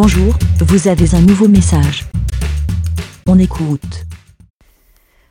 [0.00, 2.04] Bonjour, vous avez un nouveau message.
[3.26, 4.04] On écoute.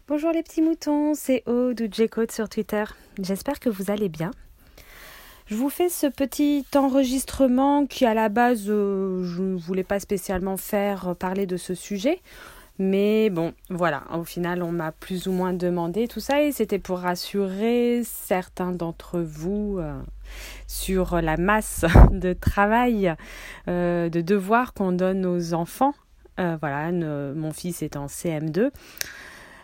[0.09, 2.83] Bonjour les petits moutons, c'est Aude ou J-Code sur Twitter.
[3.17, 4.31] J'espère que vous allez bien.
[5.45, 10.01] Je vous fais ce petit enregistrement qui à la base euh, je ne voulais pas
[10.01, 12.19] spécialement faire parler de ce sujet.
[12.79, 16.79] Mais bon, voilà, au final, on m'a plus ou moins demandé tout ça et c'était
[16.79, 19.99] pour rassurer certains d'entre vous euh,
[20.67, 23.15] sur la masse de travail,
[23.67, 25.93] de devoirs qu'on donne aux enfants.
[26.37, 28.69] voilà, mon fils est en CM2.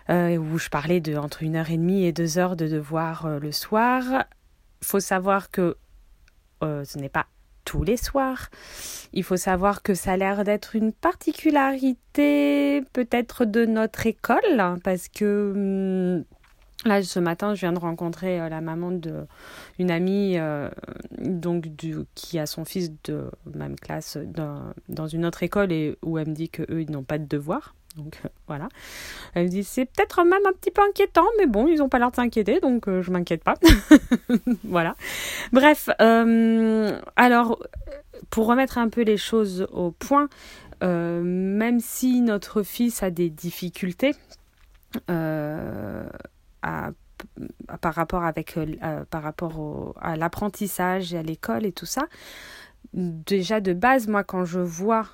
[0.10, 3.52] où je parlais de entre une heure et demie et deux heures de devoirs le
[3.52, 4.26] soir
[4.84, 5.78] faut savoir que
[6.64, 7.26] euh, ce n'est pas
[7.66, 8.50] tous les soirs.
[9.14, 14.78] Il faut savoir que ça a l'air d'être une particularité peut-être de notre école, hein,
[14.84, 16.26] parce que hum,
[16.86, 19.26] Là, ce matin, je viens de rencontrer euh, la maman de
[19.80, 20.70] une amie euh,
[21.18, 21.70] donc
[22.14, 26.28] qui a son fils de même classe dans, dans une autre école et où elle
[26.30, 27.74] me dit que eux ils n'ont pas de devoirs.
[27.96, 28.70] Donc euh, voilà.
[29.34, 32.00] Elle me dit c'est peut-être même un petit peu inquiétant, mais bon, ils n'ont pas
[32.00, 33.56] l'air de s'inquiéter, donc euh, je m'inquiète pas.
[34.64, 34.96] voilà.
[35.52, 37.60] Bref, euh, alors
[38.30, 40.28] pour remettre un peu les choses au point,
[40.82, 44.16] même si notre fils a des difficultés
[45.08, 46.92] à
[47.80, 48.60] par rapport avec
[49.10, 52.08] par rapport à l'apprentissage et à l'école et tout ça
[52.94, 55.08] déjà de base moi quand je vois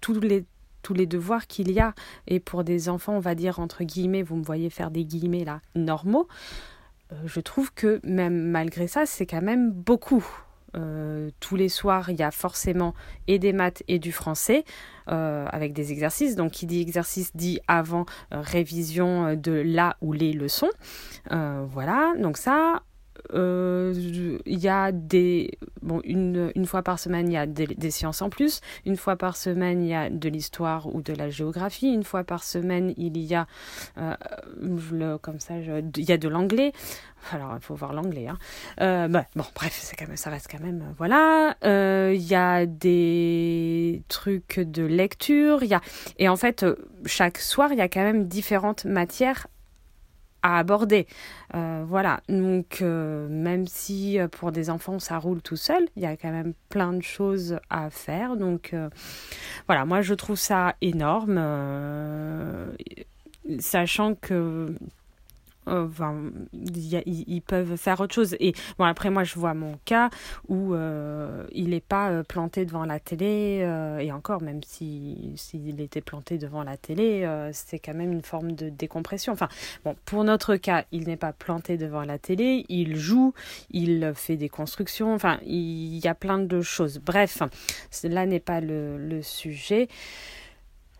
[0.00, 0.44] tous les
[0.86, 1.94] tous les devoirs qu'il y a.
[2.28, 5.44] Et pour des enfants, on va dire entre guillemets, vous me voyez faire des guillemets
[5.44, 6.28] là, normaux,
[7.12, 10.24] euh, je trouve que même malgré ça, c'est quand même beaucoup.
[10.76, 12.94] Euh, tous les soirs, il y a forcément
[13.26, 14.64] et des maths et du français
[15.08, 16.36] euh, avec des exercices.
[16.36, 20.70] Donc, qui dit exercice dit avant révision de la ou les leçons.
[21.30, 22.82] voilà, donc ça,
[23.34, 23.92] euh,
[24.46, 27.90] il y a des bon une, une fois par semaine il y a des, des,
[27.90, 28.60] sciences en plus.
[28.84, 31.92] Une fois par semaine il y a de l'histoire ou de la géographie.
[31.92, 33.46] Une fois par semaine il y a
[33.98, 34.14] euh,
[34.60, 36.72] le, comme ça il y a de l'anglais.
[37.32, 38.38] Alors il faut voir l'anglais hein.
[38.80, 41.56] Euh, bah, bon bref c'est quand même ça reste quand même voilà.
[41.62, 45.80] Il y a des trucs de lecture il y a
[46.18, 46.64] et en fait
[47.04, 49.46] chaque soir il y a quand même différentes matières
[50.54, 51.06] aborder.
[51.54, 56.02] Euh, voilà, donc euh, même si euh, pour des enfants ça roule tout seul, il
[56.02, 58.36] y a quand même plein de choses à faire.
[58.36, 58.74] Donc
[59.66, 61.40] voilà, moi je trouve ça énorme,
[63.58, 64.74] sachant que
[65.66, 68.36] Enfin, ils peuvent faire autre chose.
[68.40, 70.10] Et bon, après, moi, je vois mon cas
[70.48, 73.60] où euh, il n'est pas euh, planté devant la télé.
[73.62, 78.22] Euh, et encore, même s'il si, était planté devant la télé, c'est quand même une
[78.22, 79.32] forme de décompression.
[79.32, 79.48] Enfin,
[79.84, 82.64] bon, pour notre cas, il n'est pas planté devant la télé.
[82.68, 83.34] Il joue,
[83.70, 85.14] il fait des constructions.
[85.14, 86.98] Enfin, il y a plein de choses.
[86.98, 87.42] Bref,
[88.04, 89.88] là n'est pas le sujet.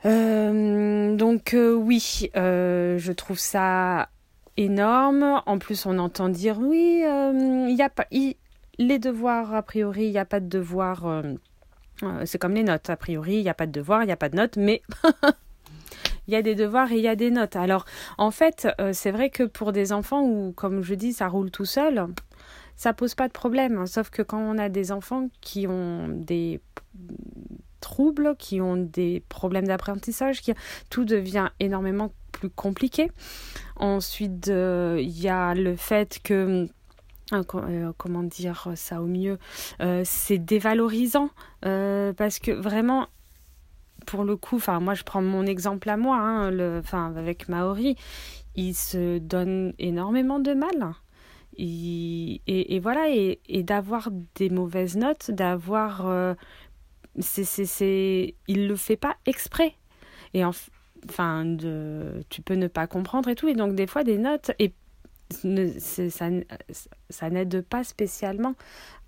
[0.04, 4.08] donc oui, je trouve ça
[4.56, 5.42] énorme.
[5.46, 8.06] En plus, on entend dire oui, euh, il y a pas
[8.78, 11.06] les devoirs a priori, il n'y a pas de devoirs.
[11.06, 11.22] Euh,
[12.02, 14.12] euh, c'est comme les notes a priori, il n'y a pas de devoirs, il n'y
[14.12, 14.82] a pas de notes, mais
[16.28, 17.56] il y a des devoirs et il y a des notes.
[17.56, 17.86] Alors,
[18.18, 21.64] en fait, c'est vrai que pour des enfants où, comme je dis, ça roule tout
[21.64, 22.06] seul,
[22.76, 23.86] ça pose pas de problème.
[23.86, 26.60] Sauf que quand on a des enfants qui ont des
[27.86, 30.52] troubles, qui ont des problèmes d'apprentissage, qui
[30.90, 33.12] tout devient énormément plus compliqué.
[33.76, 36.68] Ensuite, euh, il y a le fait que
[37.32, 39.38] euh, euh, comment dire ça au mieux,
[40.04, 41.30] c'est dévalorisant
[41.60, 43.06] parce que vraiment,
[44.06, 47.96] pour le coup, enfin moi je prends mon exemple à moi, hein, enfin avec Maori,
[48.56, 50.94] il se donne énormément de mal.
[51.58, 56.06] et, voilà, et d'avoir des mauvaises notes, d'avoir,
[57.20, 59.74] c'est, c'est, il le fait pas exprès.
[60.34, 60.52] Et en,
[61.08, 63.48] enfin, de, tu peux ne pas comprendre et tout.
[63.48, 64.72] Et donc, des fois, des notes, et
[65.30, 66.26] ça,
[67.10, 68.54] ça n'aide pas spécialement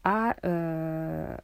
[0.04, 1.36] à, euh,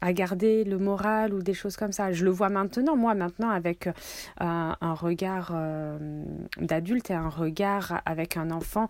[0.00, 2.12] à garder le moral ou des choses comme ça.
[2.12, 3.92] Je le vois maintenant, moi, maintenant, avec euh,
[4.38, 6.24] un regard euh,
[6.58, 8.88] d'adulte et un regard avec un enfant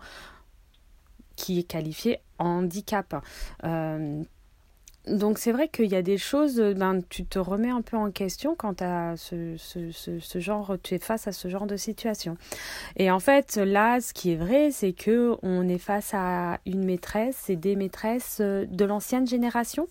[1.35, 3.23] qui est qualifié handicap.
[5.07, 8.09] Donc c'est vrai qu'il y a des choses, ben, tu te remets un peu en
[8.09, 11.75] question quand as ce, ce, ce, ce, genre, tu es face à ce genre de
[11.75, 12.37] situation.
[12.95, 16.85] Et en fait, là, ce qui est vrai, c'est que on est face à une
[16.85, 19.87] maîtresse et des maîtresses euh, de l'ancienne génération.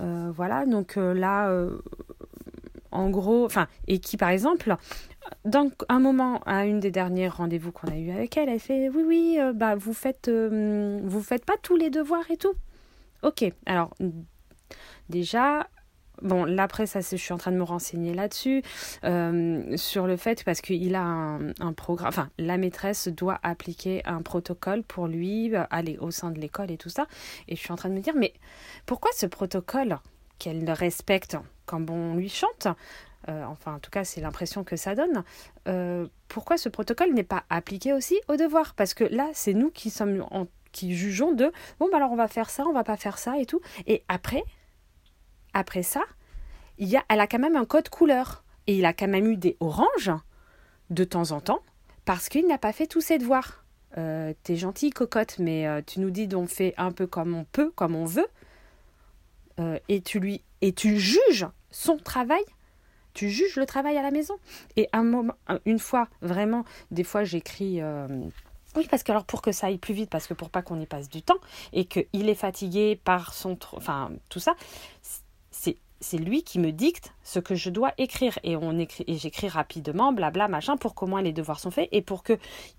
[0.00, 1.78] Euh, voilà, donc euh, là, euh,
[2.90, 4.76] en gros, enfin, et qui par exemple,
[5.44, 8.88] dans un moment, à une des dernières rendez-vous qu'on a eu avec elle, elle fait
[8.88, 12.54] oui, oui, bah vous faites, vous faites pas tous les devoirs et tout.
[13.22, 13.90] Ok, alors
[15.12, 15.68] déjà,
[16.22, 18.62] Bon, là, après, ça, je suis en train de me renseigner là-dessus,
[19.04, 24.22] euh, sur le fait, parce qu'il a un, programme, enfin, la maîtresse doit appliquer un
[24.22, 27.06] protocole pour lui, euh, aller au sein de l'école et tout ça.
[27.48, 28.34] Et je suis en train de me dire, mais
[28.86, 29.98] pourquoi ce protocole
[30.38, 31.36] qu'elle respecte
[31.66, 32.68] quand on lui chante
[33.28, 35.22] euh, enfin en tout cas c'est l'impression que ça donne,
[36.26, 38.74] pourquoi ce protocole n'est pas appliqué aussi au devoir?
[38.74, 40.26] Parce que là c'est nous qui sommes
[40.72, 43.38] qui jugeons de bon bah alors on va faire ça, on va pas faire ça
[43.38, 43.60] et tout.
[43.86, 44.42] Et après,
[45.54, 46.02] après ça,
[46.78, 48.42] il y a, elle a quand même un code couleur.
[48.66, 50.12] Et il a quand même eu des oranges
[50.90, 51.62] de temps en temps
[52.04, 53.64] parce qu'il n'a pas fait tous ses devoirs.
[53.98, 57.44] Euh, T'es gentille, cocotte, mais euh, tu nous dis d'on fait un peu comme on
[57.44, 58.26] peut, comme on veut.
[59.60, 62.42] Euh, et tu lui et tu juges son travail.
[63.14, 64.36] Tu juges le travail à la maison.
[64.76, 65.34] Et un moment,
[65.66, 67.82] une fois, vraiment, des fois j'écris.
[68.74, 70.80] Oui, parce que alors pour que ça aille plus vite, parce que pour pas qu'on
[70.80, 71.36] y passe du temps
[71.74, 74.54] et qu'il est fatigué par son, enfin tout ça,
[76.02, 78.56] c'est lui qui me dicte ce que je dois écrire et
[79.08, 82.34] j'écris rapidement blabla machin pour qu'au moins les devoirs sont faits et pour que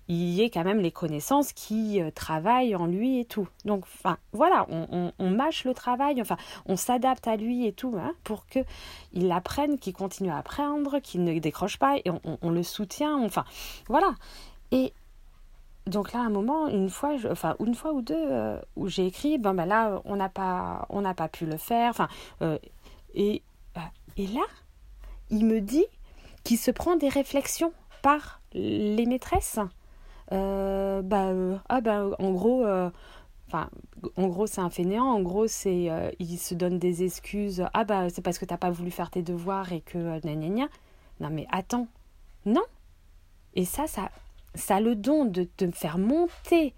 [0.08, 3.84] il y ait quand même les connaissances qui euh, travaillent en lui et tout donc
[3.84, 6.36] enfin voilà on, mâche le travail enfin
[6.66, 8.60] on s'adapte à lui et tout hein, pour que
[9.12, 12.10] il apprenne qu'il continue à apprendre qu'il ne décroche pas et
[12.42, 13.44] on, le soutient enfin
[13.88, 14.14] voilà
[14.70, 14.92] et
[15.86, 19.06] donc là, à un moment, une fois, enfin une fois ou deux, euh, où j'ai
[19.06, 21.90] écrit, ben, ben là, on n'a pas, on n'a pas pu le faire.
[21.90, 22.08] Enfin,
[22.40, 22.58] euh,
[23.14, 23.42] et,
[23.76, 23.80] euh,
[24.16, 24.44] et là,
[25.30, 25.86] il me dit
[26.42, 27.72] qu'il se prend des réflexions
[28.02, 29.58] par les maîtresses.
[30.32, 32.66] Euh, bah, euh, ah bah, en gros,
[34.16, 35.06] en gros, c'est un fainéant.
[35.06, 35.88] En gros, c'est,
[36.18, 37.64] il se donne des excuses.
[37.72, 40.68] Ah bah, c'est parce que t'as pas voulu faire tes devoirs et que gna.
[41.20, 41.86] Non mais attends,
[42.44, 42.64] non.
[43.54, 44.10] Et ça, ça,
[44.56, 46.74] ça a le don de, de me faire monter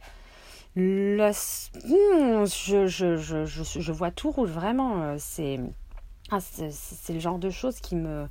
[0.74, 5.16] le, hmm, je, je, je, je, vois tout rouge vraiment.
[5.18, 5.58] C'est
[6.30, 8.26] ah, c'est le genre de choses qui me,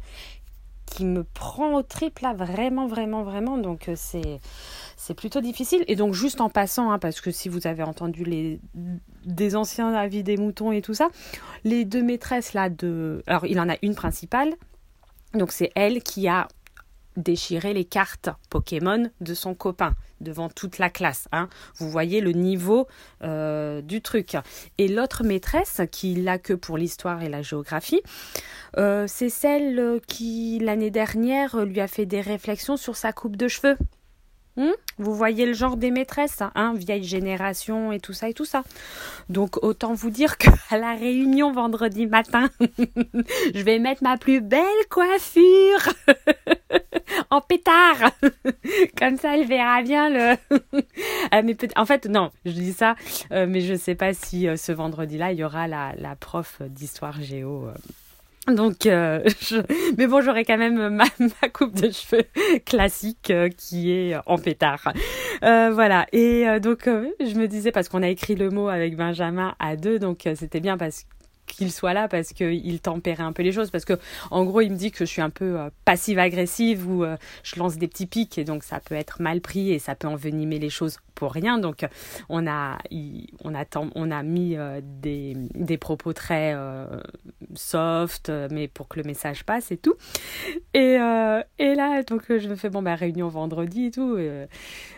[0.85, 3.57] qui me prend au trip là, vraiment, vraiment, vraiment.
[3.57, 5.83] Donc euh, c'est plutôt difficile.
[5.87, 8.59] Et donc juste en passant, hein, parce que si vous avez entendu les
[9.25, 11.09] des anciens avis des moutons et tout ça,
[11.63, 14.53] les deux maîtresses là de, alors il en a une principale.
[15.33, 16.47] Donc c'est elle qui a
[17.17, 21.27] déchirer les cartes Pokémon de son copain devant toute la classe.
[21.31, 21.49] Hein.
[21.77, 22.87] Vous voyez le niveau
[23.23, 24.37] euh, du truc.
[24.77, 28.01] Et l'autre maîtresse, qui l'a que pour l'histoire et la géographie,
[28.77, 33.47] euh, c'est celle qui, l'année dernière, lui a fait des réflexions sur sa coupe de
[33.47, 33.77] cheveux.
[34.57, 34.71] Hmm?
[34.97, 38.63] vous voyez le genre des maîtresses, hein, vieille génération et tout ça et tout ça.
[39.27, 44.63] Donc autant vous dire qu'à la réunion vendredi matin, je vais mettre ma plus belle
[44.89, 45.93] coiffure
[47.35, 48.11] en pétard.
[48.97, 50.37] Comme ça, elle verra bien le.
[51.31, 52.95] Ah, mais en fait, non, je dis ça,
[53.31, 57.21] euh, mais je sais pas si euh, ce vendredi-là, il y aura la, prof d'histoire
[57.21, 57.67] géo.
[57.67, 57.73] Euh,
[58.47, 59.23] donc, euh,
[59.97, 61.09] mais bon, j'aurai quand même ma,
[61.49, 62.23] coupe de cheveux
[62.65, 64.93] classique euh, qui est en pétard.
[65.43, 66.05] Euh, voilà.
[66.11, 69.97] Et donc, je me disais parce qu'on a écrit le mot avec Benjamin à deux,
[69.97, 71.05] donc c'était bien parce
[71.45, 73.71] qu'il soit là parce qu'il tempérait un peu les choses.
[73.71, 73.97] Parce que,
[74.31, 77.59] en gros, il me dit que je suis un peu euh, passive-agressive ou euh, je
[77.59, 80.59] lance des petits pics et donc ça peut être mal pris et ça peut envenimer
[80.59, 81.57] les choses pour rien.
[81.59, 81.85] Donc,
[82.29, 82.77] on a,
[83.43, 83.63] on a,
[83.95, 86.55] on a mis euh, des, des, propos très
[87.53, 89.95] soft, mais pour que le message passe et tout.
[90.73, 90.95] Et,
[91.59, 94.17] et là, donc, je me fais, bon, bah, réunion vendredi et tout.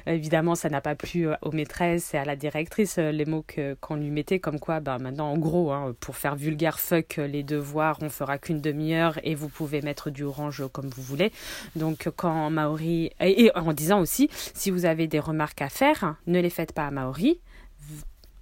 [0.06, 3.46] évidemment, ça n'a pas plu aux maîtresses et à la directrice les mots
[3.82, 7.44] qu'on lui mettait, comme quoi, bah, maintenant, en gros, hein, pour faire vulgaire fuck les
[7.44, 11.32] devoirs, on fera qu'une demi-heure et vous pouvez mettre du orange comme vous voulez.
[11.76, 16.40] Donc quand Maori et, en disant aussi si vous avez des remarques à faire, ne
[16.40, 17.40] les faites pas à Maori.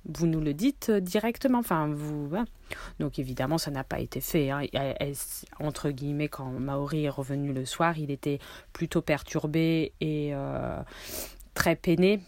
[0.08, 1.60] Vous nous le dites directement.
[1.60, 2.30] Enfin, vous.
[3.00, 4.52] Donc évidemment, ça n'a pas été fait.
[4.52, 4.62] Hein.
[5.60, 8.40] entre guillemets, quand Maori est revenu le soir, il était
[8.72, 10.80] plutôt perturbé et euh,
[11.56, 12.20] très peiné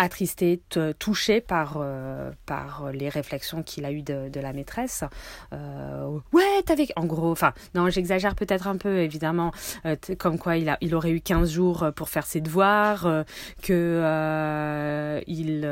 [0.00, 0.62] attristé,
[0.98, 5.04] touché par, euh, par les réflexions qu'il a eues de, la maîtresse.
[5.52, 6.88] Euh, ouais, t'avais...
[6.96, 9.52] En gros, enfin, non, j'exagère peut-être un peu, évidemment,
[9.84, 13.24] euh, comme quoi il, a, il aurait eu 15 jours pour faire ses devoirs,
[13.62, 15.66] que il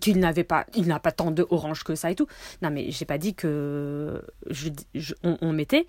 [0.00, 1.46] qu'il n'avait pas il n'a pas tant de
[1.84, 2.26] que ça et tout
[2.62, 4.70] non mais j'ai pas dit que je,
[5.22, 5.86] on, mettait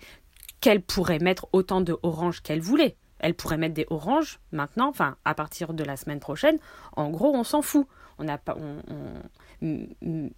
[0.60, 1.96] qu'elle pourrait mettre autant de
[2.42, 6.58] qu'elle voulait elle pourrait mettre des oranges maintenant, enfin à partir de la semaine prochaine.
[6.96, 7.86] En gros, on s'en fout.
[8.18, 8.54] On n'a pas,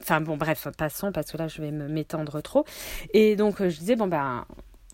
[0.02, 2.64] enfin bon, bref, passons parce que là je vais m'étendre trop.
[3.12, 4.44] Et donc je disais bon ben,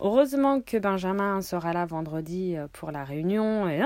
[0.00, 3.68] heureusement que Benjamin sera là vendredi euh, pour la réunion.
[3.68, 3.82] Et,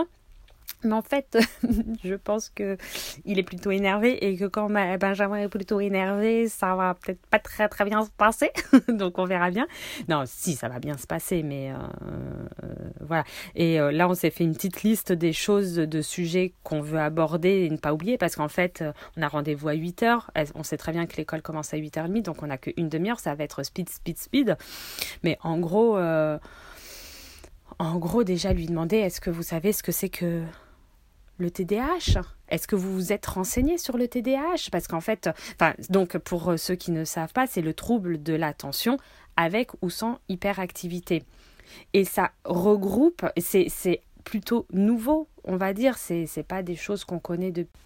[0.84, 1.38] Mais en fait,
[2.04, 2.76] je pense que
[3.24, 7.38] il est plutôt énervé et que quand Benjamin est plutôt énervé, ça va peut-être pas
[7.38, 8.50] très très bien se passer.
[8.88, 9.66] Donc on verra bien.
[10.08, 11.76] Non, si ça va bien se passer, mais euh,
[12.62, 13.24] euh, voilà.
[13.54, 17.00] Et euh, là, on s'est fait une petite liste des choses, de sujets qu'on veut
[17.00, 18.84] aborder et ne pas oublier parce qu'en fait,
[19.16, 20.30] on a rendez-vous à 8 heures.
[20.54, 23.20] On sait très bien que l'école commence à 8h30, donc on n'a qu'une demi-heure.
[23.20, 24.56] Ça va être speed, speed, speed.
[25.22, 25.96] Mais en gros,
[27.78, 30.42] en gros, déjà lui demander est-ce que vous savez ce que c'est que
[31.42, 35.74] le TDAH Est-ce que vous vous êtes renseigné sur le TDAH Parce qu'en fait, enfin,
[35.90, 38.96] donc pour ceux qui ne savent pas, c'est le trouble de l'attention
[39.36, 41.24] avec ou sans hyperactivité.
[41.92, 47.50] Et ça regroupe, c'est plutôt nouveau, on va dire, c'est pas des choses qu'on connaît
[47.50, 47.82] depuis.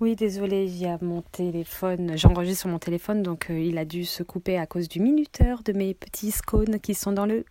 [0.00, 2.16] Oui, désolé, il mon téléphone.
[2.16, 5.62] J'enregistre sur mon téléphone, donc euh, il a dû se couper à cause du minuteur
[5.62, 7.44] de mes petits scones qui sont dans le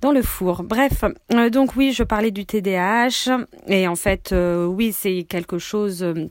[0.00, 0.62] dans le four.
[0.62, 5.58] Bref, euh, donc oui, je parlais du TDAH et en fait, euh, oui, c'est quelque
[5.58, 6.30] chose euh,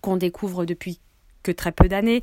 [0.00, 1.00] qu'on découvre depuis
[1.42, 2.22] que très peu d'années.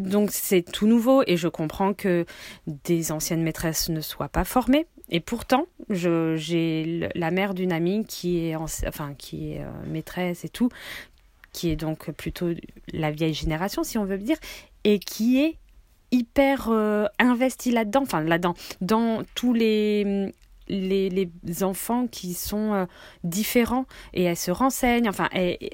[0.00, 2.24] donc c'est tout nouveau et je comprends que
[2.66, 4.86] des anciennes maîtresses ne soient pas formées.
[5.10, 10.70] Et pourtant, j'ai la mère d'une amie qui est, enfin, qui est maîtresse et tout,
[11.52, 12.48] qui est donc plutôt
[12.94, 14.38] la vieille génération, si on veut dire,
[14.84, 15.58] et qui est
[16.14, 20.32] hyper euh, investi là-dedans, enfin là-dedans, dans tous les,
[20.68, 22.86] les, les enfants qui sont euh,
[23.24, 25.72] différents et elle se renseigne, enfin, et,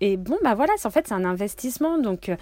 [0.00, 2.28] et bon, bah voilà, en fait, c'est un investissement, donc.
[2.28, 2.36] Euh,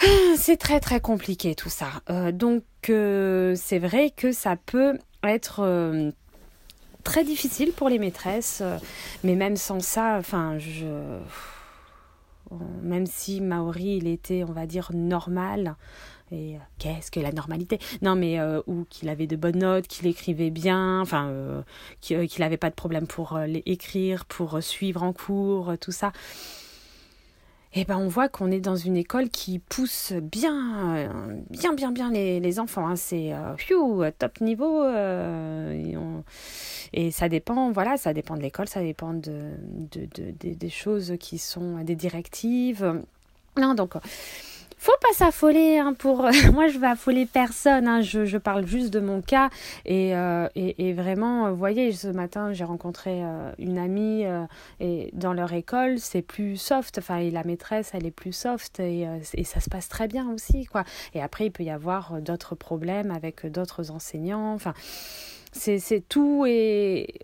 [0.36, 1.86] c'est très très compliqué tout ça.
[2.30, 6.12] donc c'est vrai que ça peut être
[7.02, 8.62] très difficile pour les maîtresses,
[9.24, 11.18] mais même sans ça, enfin je
[12.82, 15.76] même si Maori il était on va dire normal
[16.32, 17.78] et euh, qu'est-ce que la normalité?
[18.02, 21.62] Non, mais euh, ou qu'il avait de bonnes notes, qu'il écrivait bien, enfin, euh,
[22.00, 26.12] qu'il n'avait pas de problème pour les écrire, pour suivre en cours, tout ça.
[27.78, 31.10] Eh ben on voit qu'on est dans une école qui pousse bien,
[31.50, 32.88] bien, bien, bien les, les enfants.
[32.88, 32.96] Hein.
[32.96, 33.34] C'est
[34.18, 34.82] top niveau.
[36.92, 39.50] Et, ça dépend, voilà, ça dépend de l'école, ça dépend de,
[39.92, 43.02] de, de, des choses qui sont des directives.
[43.58, 43.94] Non, donc
[44.86, 46.18] faut pas s'affoler hein, pour
[46.52, 48.02] moi je vais affoler personne hein.
[48.02, 49.50] je, je, parle juste de mon cas.
[49.84, 54.44] Et, euh, et, et, vraiment vous voyez ce matin j'ai rencontré euh, une amie euh,
[54.78, 56.98] et dans leur école c'est plus soft.
[56.98, 60.30] Enfin et la maîtresse elle est plus soft et, et ça se passe très bien
[60.30, 60.84] aussi quoi.
[61.14, 64.54] Et après il peut y avoir d'autres problèmes avec d'autres enseignants.
[64.54, 64.74] Enfin
[65.56, 67.18] c'est tout et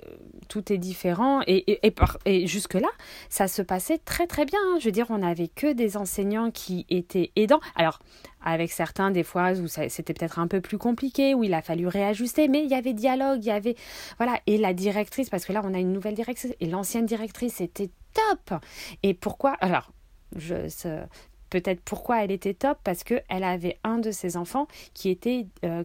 [0.48, 1.40] tout est différent.
[1.46, 1.80] Et,
[2.26, 2.88] et, jusque là
[3.28, 6.86] ça se passait très très bien je veux dire on n'avait que des enseignants qui
[6.88, 7.60] étaient aidants.
[7.76, 7.98] Alors
[8.44, 11.86] avec certains des fois où c'était peut-être un peu plus compliqué où il a fallu
[11.86, 13.76] réajuster mais il y avait dialogue il y avait
[14.18, 14.40] voilà.
[14.46, 17.90] Et la directrice parce que là on a une nouvelle directrice et l'ancienne directrice était
[18.14, 18.60] top.
[19.02, 19.92] Et pourquoi alors
[20.36, 20.68] je
[21.52, 25.46] peut-être pourquoi elle était top parce que elle avait un de ses enfants qui était
[25.64, 25.84] euh,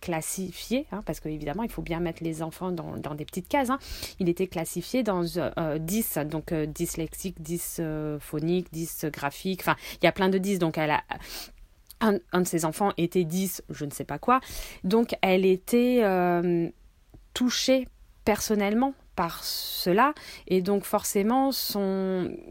[0.00, 3.70] classifié, hein, parce qu'évidemment, il faut bien mettre les enfants dans, dans des petites cases.
[3.70, 3.78] Hein.
[4.18, 10.12] Il était classifié dans 10, euh, donc euh, dyslexique, dysphonique, dysgraphique, enfin, il y a
[10.12, 10.58] plein de 10.
[10.58, 11.02] Donc, elle a,
[12.00, 14.40] un, de ses enfants était 10, je ne sais pas quoi.
[14.84, 16.02] Donc, elle était
[17.32, 17.88] touchée
[18.24, 20.14] personnellement par cela.
[20.46, 21.50] Et donc forcément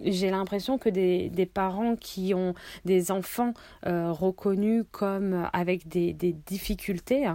[0.03, 2.53] j'ai l'impression que des, des, parents qui ont
[2.85, 3.53] des enfants
[3.85, 7.27] euh, reconnus comme avec des, des difficultés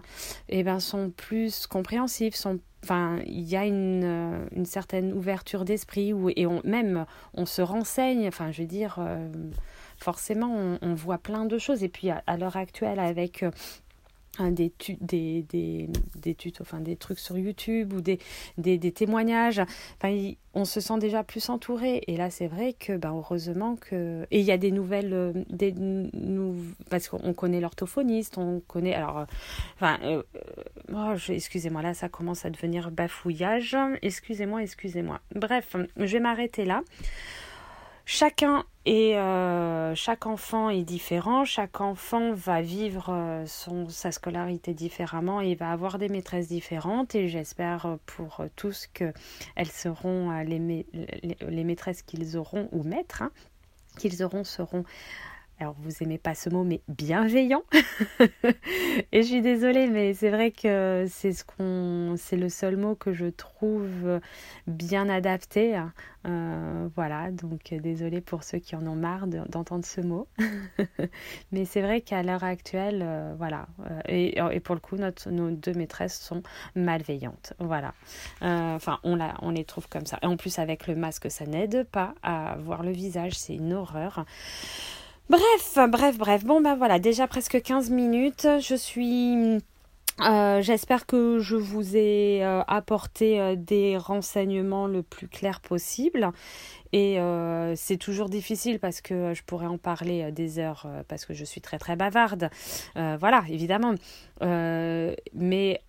[0.48, 6.12] eh ben sont plus compréhensifs sont enfin il y a une, une certaine ouverture d'esprit
[6.36, 8.28] et on même on se renseigne.
[8.28, 9.28] Enfin je veux dire euh,
[9.98, 11.82] forcément on, voit plein de choses.
[11.82, 13.44] Et puis à l'heure actuelle avec
[14.50, 18.18] des, des, des, des tutos, enfin des trucs sur YouTube ou des,
[18.92, 19.60] témoignages.
[19.96, 22.02] Enfin, on se sent déjà plus entouré.
[22.06, 24.26] Et là, c'est vrai que, ben, heureusement que.
[24.30, 25.12] Et il y a des nouvelles.
[25.12, 25.74] Euh, des.
[26.90, 28.94] Parce qu'on connaît l'orthophoniste, on connaît.
[28.94, 29.18] Alors.
[29.18, 29.24] Euh,
[29.76, 29.98] enfin.
[30.02, 30.22] Euh,
[30.92, 33.76] oh, excusez-moi, là, ça commence à devenir bafouillage.
[34.02, 35.20] Excusez-moi, excusez-moi.
[35.34, 36.82] Bref, je vais m'arrêter là.
[38.08, 43.44] Chacun et euh, chaque enfant est différent, chaque enfant va vivre euh,
[43.88, 47.16] sa scolarité différemment et va avoir des maîtresses différentes.
[47.16, 53.32] Et j'espère pour tous qu'elles seront euh, les, maîtresses qu'ils auront ou maîtres hein,
[53.98, 54.84] qu'ils auront seront
[55.58, 57.62] alors vous aimez pas ce mot, mais bienveillant.
[59.12, 62.94] et je suis désolée, mais c'est vrai que c'est ce qu'on, c'est le seul mot
[62.94, 64.20] que je trouve
[64.66, 65.80] bien adapté.
[66.26, 70.26] Euh, voilà, donc désolée pour ceux qui en ont marre d'entendre ce mot.
[71.52, 73.66] mais c'est vrai qu'à l'heure actuelle, euh, voilà,
[74.08, 76.42] euh, et, pour le coup, notre, nos deux maîtresses sont
[76.74, 77.52] malveillantes.
[77.60, 77.94] Voilà,
[78.40, 80.18] enfin, on, la, on les trouve comme ça.
[80.22, 83.72] Et en plus, avec le masque, ça n'aide pas à voir le visage, c'est une
[83.72, 84.24] horreur.
[85.28, 86.44] Bref, bref, bref.
[86.44, 88.46] Bon, ben voilà, déjà presque 15 minutes.
[88.60, 89.60] Je suis.
[90.22, 96.30] Euh, j'espère que je vous ai euh, apporté euh, des renseignements le plus clair possible.
[96.92, 97.18] Et
[97.74, 101.60] c'est toujours difficile parce que je pourrais en parler des heures parce que je suis
[101.60, 102.48] très très bavarde.
[102.94, 103.94] voilà, évidemment.
[104.40, 105.82] mais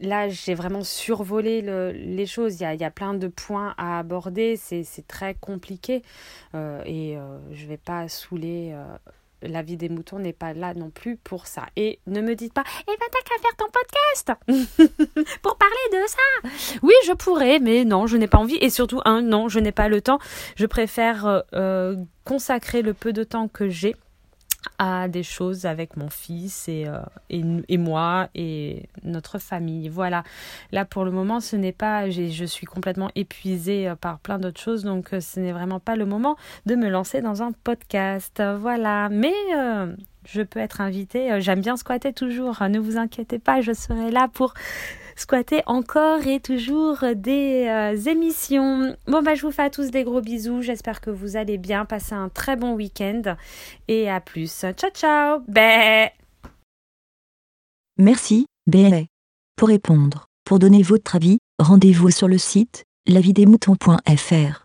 [0.00, 2.58] là, j'ai vraiment survolé les choses.
[2.58, 4.56] Il y, a, il y, a, plein de points à aborder.
[4.56, 6.02] C'est très compliqué.
[6.54, 7.16] et
[7.52, 8.74] je ne vais pas saouler
[9.42, 11.66] la vie des moutons n'est pas là non plus pour ça.
[11.76, 16.08] Et ne me dites pas, eh ben t'as qu'à faire ton podcast pour parler de
[16.08, 16.78] ça.
[16.82, 18.56] Oui, je pourrais, mais non, je n'ai pas envie.
[18.56, 20.18] Et surtout, un, non, je n'ai pas le temps.
[20.56, 23.96] Je préfère euh, consacrer le peu de temps que j'ai
[24.78, 26.98] à des choses avec mon fils et, euh,
[27.30, 29.88] et, et, moi et notre famille.
[29.88, 30.24] Voilà.
[30.72, 32.10] Là, pour le moment, ce n'est pas.
[32.10, 35.96] Je suis complètement épuisée euh, par plein d'autres choses, donc euh, ce n'est vraiment pas
[35.96, 38.42] le moment de me lancer dans un podcast.
[38.58, 39.08] Voilà.
[39.08, 39.34] Mais.
[40.24, 41.40] je peux être invitée.
[41.40, 42.62] J'aime bien squatter toujours.
[42.68, 44.54] Ne vous inquiétez pas, je serai là pour
[45.16, 48.96] squatter encore et toujours des euh, émissions.
[49.06, 50.62] Bon bah je vous fais à tous des gros bisous.
[50.62, 51.84] J'espère que vous allez bien.
[51.84, 53.36] Passez un très bon week-end
[53.88, 54.64] et à plus.
[54.76, 55.40] Ciao ciao.
[55.48, 56.10] Bé.
[57.98, 59.06] Merci, Bé.
[59.56, 64.61] Pour répondre, pour donner votre avis, rendez-vous sur le site lavidemouton.fr.